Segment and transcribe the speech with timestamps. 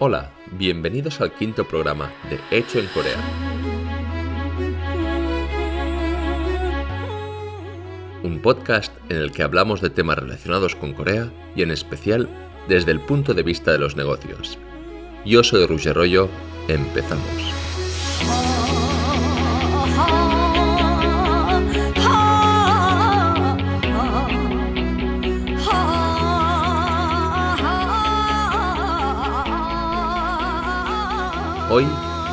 [0.00, 3.16] Hola, bienvenidos al quinto programa de Hecho en Corea.
[8.22, 12.28] Un podcast en el que hablamos de temas relacionados con Corea y en especial
[12.68, 14.56] desde el punto de vista de los negocios.
[15.26, 16.28] Yo soy Roger Rollo,
[16.68, 17.67] empezamos.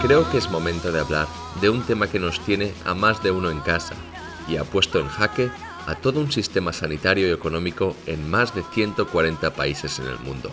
[0.06, 1.28] Creo que es momento de hablar
[1.62, 3.96] de un tema que nos tiene a más de uno en casa
[4.48, 5.50] y ha puesto en jaque
[5.88, 10.52] a todo un sistema sanitario y económico en más de 140 países en el mundo.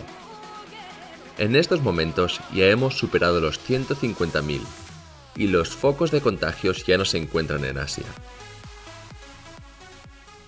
[1.37, 4.59] En estos momentos ya hemos superado los 150.000
[5.35, 8.05] y los focos de contagios ya no se encuentran en Asia.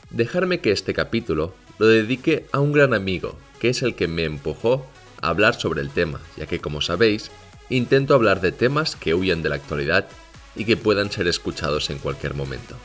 [0.10, 4.24] Dejarme que este capítulo lo dedique a un gran amigo, que es el que me
[4.24, 4.88] empujó
[5.22, 7.30] a hablar sobre el tema, ya que como sabéis,
[7.70, 10.08] intento hablar de temas que huyan de la actualidad
[10.56, 12.76] y que puedan ser escuchados en cualquier momento.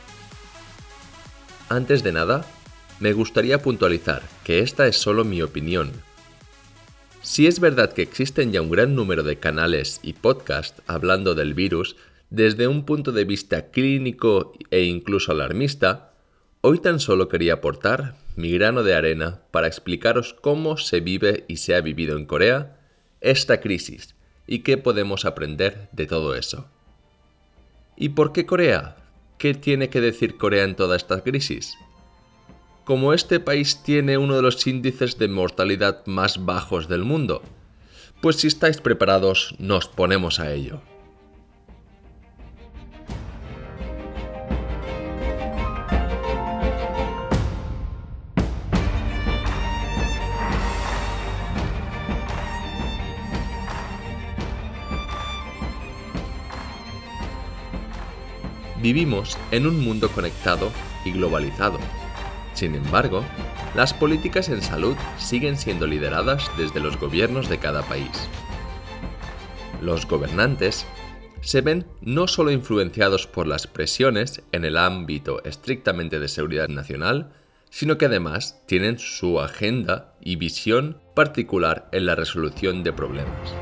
[1.69, 2.45] Antes de nada,
[2.99, 5.91] me gustaría puntualizar que esta es solo mi opinión.
[7.21, 11.53] Si es verdad que existen ya un gran número de canales y podcasts hablando del
[11.53, 11.95] virus
[12.29, 16.13] desde un punto de vista clínico e incluso alarmista,
[16.61, 21.57] hoy tan solo quería aportar mi grano de arena para explicaros cómo se vive y
[21.57, 22.77] se ha vivido en Corea
[23.21, 24.15] esta crisis
[24.51, 26.65] y qué podemos aprender de todo eso.
[27.95, 28.97] ¿Y por qué Corea?
[29.37, 31.73] ¿Qué tiene que decir Corea en toda esta crisis?
[32.83, 37.41] Como este país tiene uno de los índices de mortalidad más bajos del mundo,
[38.21, 40.81] pues si estáis preparados nos ponemos a ello.
[58.81, 60.71] Vivimos en un mundo conectado
[61.05, 61.77] y globalizado.
[62.53, 63.23] Sin embargo,
[63.75, 68.09] las políticas en salud siguen siendo lideradas desde los gobiernos de cada país.
[69.81, 70.85] Los gobernantes
[71.41, 77.33] se ven no solo influenciados por las presiones en el ámbito estrictamente de seguridad nacional,
[77.69, 83.53] sino que además tienen su agenda y visión particular en la resolución de problemas.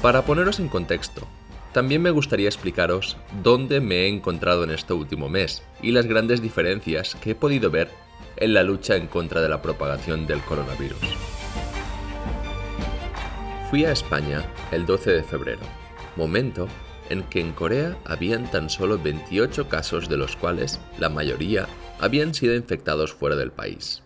[0.00, 1.28] Para poneros en contexto,
[1.72, 6.42] también me gustaría explicaros dónde me he encontrado en este último mes y las grandes
[6.42, 7.88] diferencias que he podido ver
[8.36, 10.98] en la lucha en contra de la propagación del coronavirus.
[13.70, 15.60] Fui a España el 12 de febrero,
[16.16, 16.66] momento
[17.08, 21.68] en que en Corea habían tan solo 28 casos de los cuales la mayoría
[22.00, 24.02] habían sido infectados fuera del país.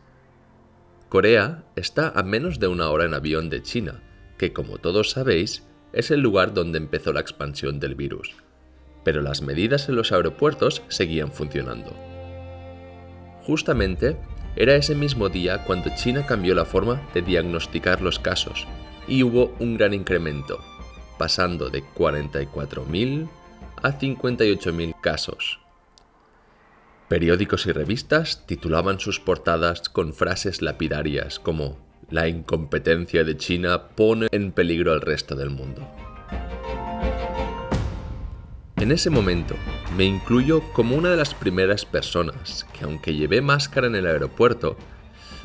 [1.09, 4.03] Corea está a menos de una hora en avión de China,
[4.37, 5.63] que como todos sabéis
[5.95, 8.35] es el lugar donde empezó la expansión del virus,
[9.05, 11.95] pero las medidas en los aeropuertos seguían funcionando.
[13.43, 14.17] Justamente,
[14.57, 18.67] era ese mismo día cuando China cambió la forma de diagnosticar los casos
[19.07, 20.61] y hubo un gran incremento,
[21.19, 23.29] pasando de 44.000
[23.83, 25.61] a 58.000 casos.
[27.09, 34.29] Periódicos y revistas titulaban sus portadas con frases lapidarias como la incompetencia de China pone
[34.33, 35.89] en peligro al resto del mundo.
[38.77, 39.55] En ese momento,
[39.97, 44.77] me incluyo como una de las primeras personas que aunque llevé máscara en el aeropuerto,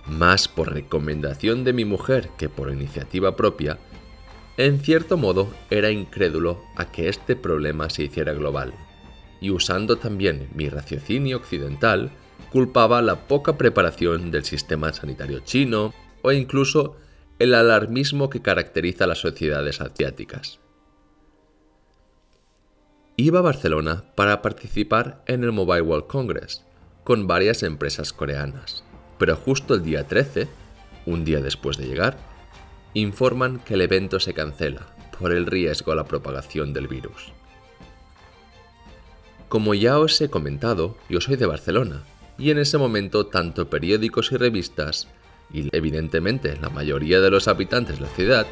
[0.07, 3.77] más por recomendación de mi mujer que por iniciativa propia,
[4.57, 8.73] en cierto modo era incrédulo a que este problema se hiciera global,
[9.39, 12.11] y usando también mi raciocinio occidental,
[12.51, 16.95] culpaba la poca preparación del sistema sanitario chino, o incluso
[17.39, 20.59] el alarmismo que caracteriza a las sociedades asiáticas.
[23.15, 26.63] Iba a Barcelona para participar en el Mobile World Congress
[27.03, 28.83] con varias empresas coreanas,
[29.17, 30.47] pero justo el día 13,
[31.05, 32.17] un día después de llegar,
[32.93, 34.87] informan que el evento se cancela
[35.19, 37.33] por el riesgo a la propagación del virus.
[39.49, 42.03] Como ya os he comentado, yo soy de Barcelona,
[42.37, 45.07] y en ese momento tanto periódicos y revistas
[45.51, 48.47] y evidentemente la mayoría de los habitantes de la ciudad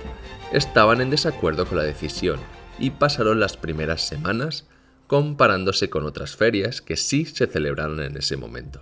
[0.52, 2.40] estaban en desacuerdo con la decisión
[2.80, 4.68] y pasaron las primeras semanas
[5.08, 8.82] comparándose con otras ferias que sí se celebraron en ese momento.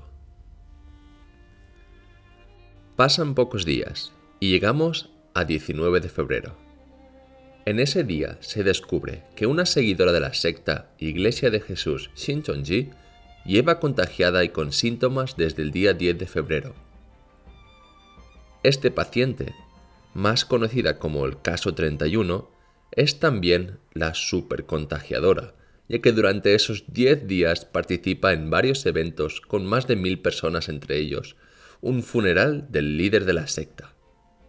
[2.96, 6.58] Pasan pocos días y llegamos a 19 de febrero.
[7.66, 12.92] En ese día se descubre que una seguidora de la secta Iglesia de Jesús Shincheonji
[13.44, 16.85] lleva contagiada y con síntomas desde el día 10 de febrero
[18.68, 19.54] este paciente
[20.16, 22.50] más conocida como el caso 31,
[22.92, 25.54] es también la supercontagiadora,
[25.90, 30.70] ya que durante esos 10 días participa en varios eventos con más de mil personas
[30.70, 31.36] entre ellos,
[31.82, 33.94] un funeral del líder de la secta.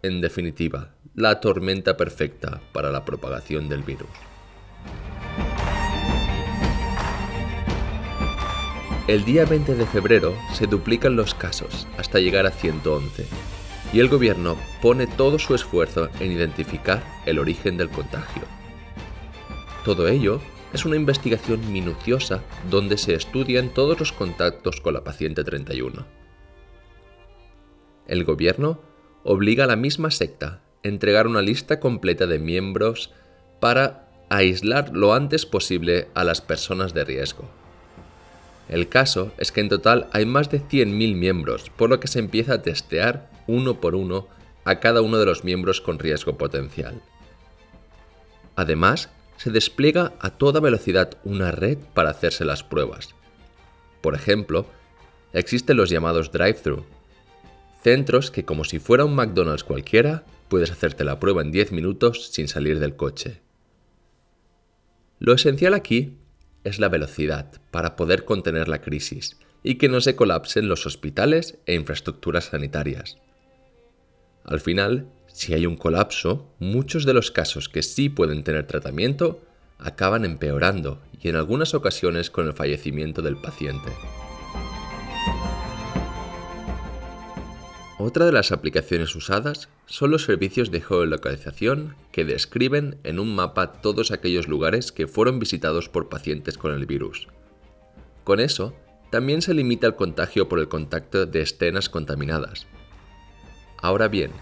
[0.02, 4.08] En definitiva, la tormenta perfecta para la propagación del virus.
[9.08, 13.26] El día 20 de febrero se duplican los casos hasta llegar a 111
[13.92, 18.42] y el gobierno pone todo su esfuerzo en identificar el origen del contagio.
[19.84, 20.40] Todo ello
[20.72, 26.04] es una investigación minuciosa donde se estudian todos los contactos con la paciente 31.
[28.06, 28.80] El gobierno
[29.24, 33.12] obliga a la misma secta a entregar una lista completa de miembros
[33.60, 37.48] para aislar lo antes posible a las personas de riesgo.
[38.68, 42.18] El caso es que en total hay más de 100.000 miembros, por lo que se
[42.18, 44.28] empieza a testear uno por uno
[44.64, 47.00] a cada uno de los miembros con riesgo potencial.
[48.56, 53.14] Además, se despliega a toda velocidad una red para hacerse las pruebas.
[54.00, 54.66] Por ejemplo,
[55.32, 56.84] existen los llamados drive-thru,
[57.82, 62.28] centros que como si fuera un McDonald's cualquiera, puedes hacerte la prueba en 10 minutos
[62.32, 63.40] sin salir del coche.
[65.19, 66.19] Lo esencial aquí
[66.64, 71.58] es la velocidad para poder contener la crisis y que no se colapsen los hospitales
[71.66, 73.19] e infraestructuras sanitarias.
[74.46, 79.40] Al final, si hay un colapso, muchos de los casos que sí pueden tener tratamiento
[79.76, 83.90] acaban empeorando y en algunas ocasiones con el fallecimiento del paciente.
[87.98, 93.72] Otra de las aplicaciones usadas son los servicios de geolocalización que describen en un mapa
[93.72, 97.26] todos aquellos lugares que fueron visitados por pacientes con el virus.
[98.22, 98.75] Con eso,
[99.10, 102.69] también se limita el contagio por el contacto de escenas contaminadas.
[103.81, 104.32] Ahora bien,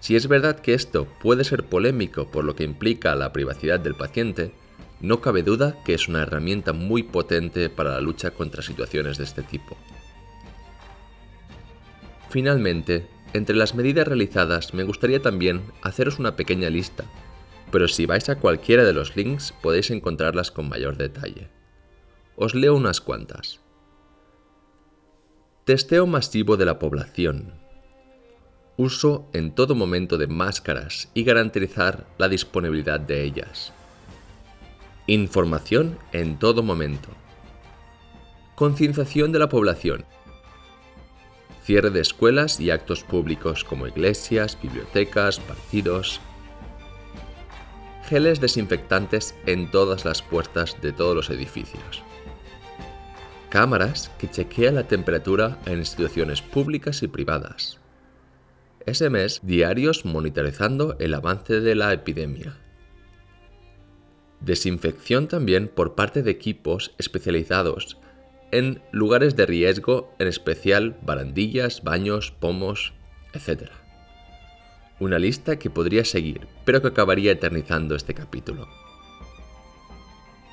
[0.00, 3.94] si es verdad que esto puede ser polémico por lo que implica la privacidad del
[3.94, 4.52] paciente,
[5.00, 9.24] no cabe duda que es una herramienta muy potente para la lucha contra situaciones de
[9.24, 9.76] este tipo.
[12.28, 17.04] Finalmente, entre las medidas realizadas me gustaría también haceros una pequeña lista,
[17.70, 21.48] pero si vais a cualquiera de los links podéis encontrarlas con mayor detalle.
[22.36, 23.60] Os leo unas cuantas.
[25.64, 27.63] Testeo masivo de la población,
[28.76, 33.72] uso en todo momento de máscaras y garantizar la disponibilidad de ellas.
[35.06, 37.08] Información en todo momento.
[38.56, 40.04] Concienciación de la población.
[41.62, 46.20] Cierre de escuelas y actos públicos como iglesias, bibliotecas, partidos.
[48.08, 52.02] Geles desinfectantes en todas las puertas de todos los edificios.
[53.48, 57.78] Cámaras que chequean la temperatura en instituciones públicas y privadas
[58.86, 62.56] SMS diarios monitorizando el avance de la epidemia.
[64.40, 67.98] Desinfección también por parte de equipos especializados
[68.52, 72.92] en lugares de riesgo, en especial barandillas, baños, pomos,
[73.32, 73.70] etc.
[75.00, 78.68] Una lista que podría seguir, pero que acabaría eternizando este capítulo.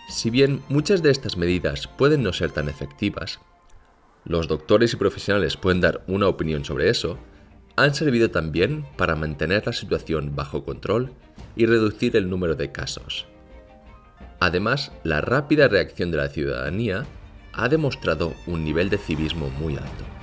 [0.10, 3.39] Si bien muchas de estas medidas pueden no ser tan efectivas,
[4.25, 7.18] los doctores y profesionales pueden dar una opinión sobre eso,
[7.75, 11.11] han servido también para mantener la situación bajo control
[11.56, 13.25] y reducir el número de casos.
[14.40, 17.06] Además, la rápida reacción de la ciudadanía
[17.54, 20.20] ha demostrado un nivel de civismo muy alto.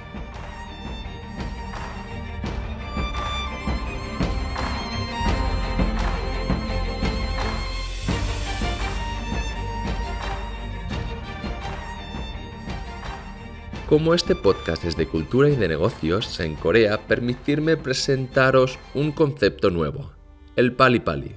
[13.89, 19.71] Como este podcast es de cultura y de negocios en Corea, permitirme presentaros un concepto
[19.71, 20.13] nuevo,
[20.57, 21.35] el pali pali.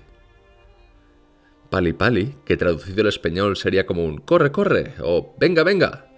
[1.70, 6.12] Pali pali, que traducido al español sería como un corre corre o venga venga,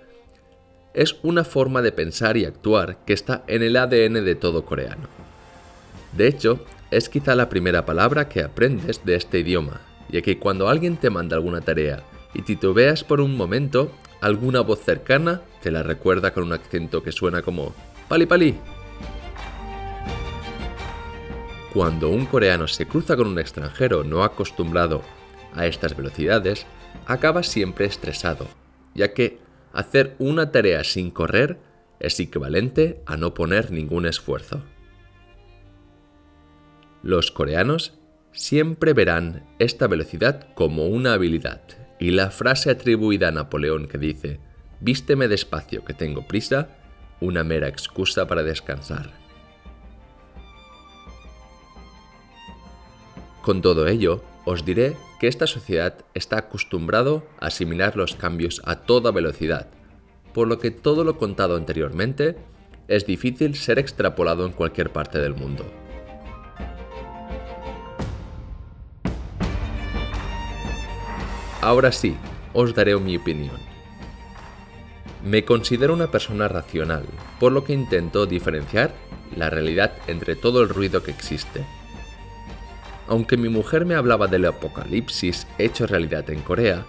[0.96, 5.10] es una forma de pensar y actuar que está en el ADN de todo coreano.
[6.18, 10.68] De hecho, es quizá la primera palabra que aprendes de este idioma, ya que cuando
[10.68, 12.02] alguien te manda alguna tarea
[12.34, 13.92] y titubeas por un momento,
[14.24, 17.76] alguna voz cercana te la recuerda con un acento que suena como
[18.08, 18.56] pali pali.
[21.74, 25.02] Cuando un coreano se cruza con un extranjero no acostumbrado
[25.54, 26.66] a estas velocidades,
[27.06, 28.48] acaba siempre estresado,
[28.96, 29.40] ya que
[29.74, 31.58] hacer una tarea sin correr
[32.00, 34.62] es equivalente a no poner ningún esfuerzo.
[37.02, 38.00] Los coreanos
[38.32, 44.38] siempre verán esta velocidad como una habilidad y la frase atribuida a Napoleón que dice,
[44.82, 46.68] vísteme despacio que tengo prisa,
[47.22, 49.10] una mera excusa para descansar.
[53.42, 58.82] Con todo ello, os diré que esta sociedad está acostumbrado a asimilar los cambios a
[58.82, 59.70] toda velocidad,
[60.34, 62.36] por lo que todo lo contado anteriormente
[62.90, 65.64] es difícil ser extrapolado en cualquier parte del mundo.
[71.64, 72.18] Ahora sí,
[72.52, 73.56] os daré mi opinión.
[75.24, 77.06] Me considero una persona racional,
[77.40, 78.94] por lo que intento diferenciar
[79.38, 81.66] la realidad entre todo el ruido que existe.
[83.08, 86.86] Aunque mi mujer me hablaba del apocalipsis hecho realidad en Corea,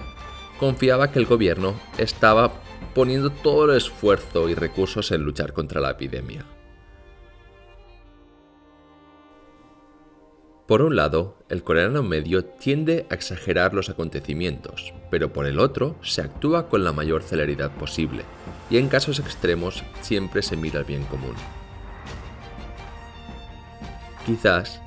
[0.58, 2.54] confiaba que el gobierno estaba
[2.96, 6.44] poniendo todo el esfuerzo y recursos en luchar contra la epidemia.
[10.66, 15.96] Por un lado, el coreano medio tiende a exagerar los acontecimientos, pero por el otro
[16.02, 18.24] se actúa con la mayor celeridad posible,
[18.70, 21.34] y en casos extremos siempre se mira el bien común.
[24.24, 24.80] Quizás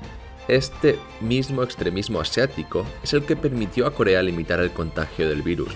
[0.48, 5.72] este mismo extremismo asiático es el que permitió a Corea limitar el contagio del virus.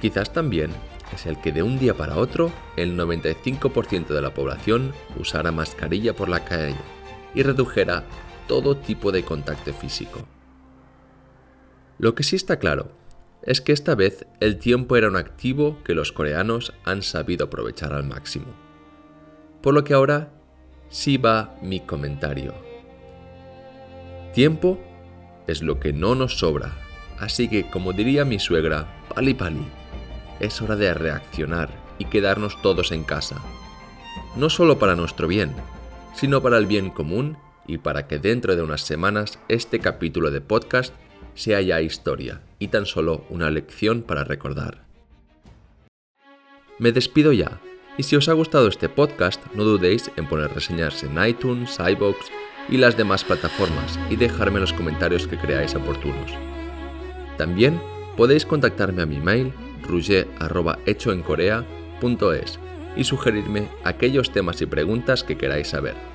[0.00, 0.70] Quizás también
[1.14, 6.14] es el que de un día para otro el 95% de la población usara mascarilla
[6.16, 6.76] por la calle
[7.34, 8.04] y redujera
[8.46, 10.20] todo tipo de contacto físico.
[11.98, 12.90] Lo que sí está claro
[13.42, 17.92] es que esta vez el tiempo era un activo que los coreanos han sabido aprovechar
[17.92, 18.46] al máximo.
[19.60, 20.30] Por lo que ahora
[20.88, 22.54] sí va mi comentario.
[24.32, 24.80] Tiempo
[25.46, 26.72] es lo que no nos sobra,
[27.18, 29.66] así que como diría mi suegra, pali pali,
[30.40, 33.36] es hora de reaccionar y quedarnos todos en casa.
[34.36, 35.52] No solo para nuestro bien,
[36.14, 37.36] sino para el bien común
[37.66, 40.94] y para que dentro de unas semanas este capítulo de podcast
[41.34, 44.84] sea ya historia y tan solo una lección para recordar.
[46.78, 47.60] Me despido ya,
[47.96, 52.18] y si os ha gustado este podcast no dudéis en poner reseñas en iTunes, iBox
[52.68, 56.32] y las demás plataformas y dejarme los comentarios que creáis oportunos.
[57.36, 57.80] También
[58.16, 59.52] podéis contactarme a mi mail
[59.82, 62.58] ruger.hechoencorea.es
[62.96, 66.13] y sugerirme aquellos temas y preguntas que queráis saber.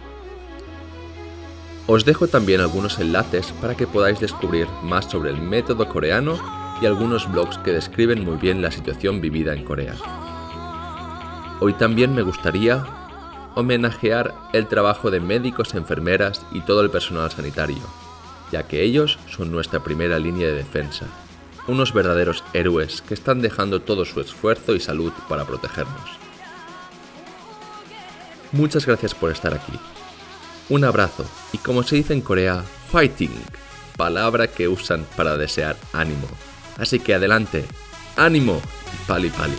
[1.92, 6.38] Os dejo también algunos enlaces para que podáis descubrir más sobre el método coreano
[6.80, 9.96] y algunos blogs que describen muy bien la situación vivida en Corea.
[11.60, 12.86] Hoy también me gustaría
[13.56, 17.82] homenajear el trabajo de médicos, enfermeras y todo el personal sanitario,
[18.52, 21.08] ya que ellos son nuestra primera línea de defensa,
[21.68, 26.20] unos verdaderos héroes que están dejando todo su esfuerzo y salud para protegernos.
[28.52, 29.74] Muchas gracias por estar aquí
[30.70, 33.34] un abrazo y como se dice en Corea, fighting,
[33.98, 36.28] palabra que usan para desear ánimo.
[36.78, 37.66] Así que adelante,
[38.16, 38.62] ánimo,
[39.08, 39.58] pali pali.